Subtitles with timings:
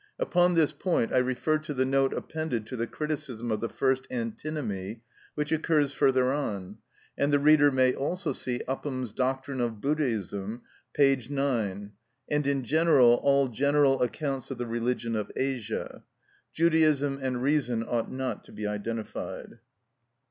[0.17, 4.07] Upon this point, I refer to the note appended to the criticism of the first
[4.09, 5.03] antinomy,
[5.35, 6.79] which occurs further on;
[7.15, 10.63] and the reader may also see Upham's "Doctrine of Buddhaism"
[10.95, 11.23] (p.
[11.29, 11.91] 9),
[12.31, 16.03] and in general all genuine accounts of the religions of Asia.
[16.51, 19.59] Judaism and reason ought not to be identified.